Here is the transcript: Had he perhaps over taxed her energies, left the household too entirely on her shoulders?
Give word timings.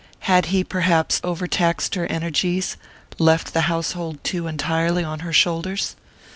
Had 0.21 0.47
he 0.47 0.63
perhaps 0.63 1.21
over 1.23 1.45
taxed 1.45 1.93
her 1.93 2.07
energies, 2.07 2.75
left 3.19 3.53
the 3.53 3.69
household 3.69 4.17
too 4.23 4.47
entirely 4.47 5.03
on 5.03 5.19
her 5.19 5.31
shoulders? 5.33 5.95